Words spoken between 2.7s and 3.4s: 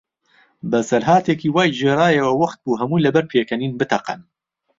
هەموو لەبەر